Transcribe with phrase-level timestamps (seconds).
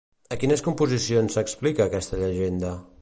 [0.35, 2.75] A quines composicions s'explica aquesta llegenda?